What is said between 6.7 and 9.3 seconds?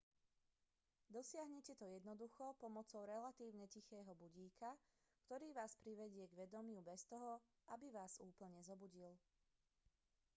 bez toho aby vás úplne zobudil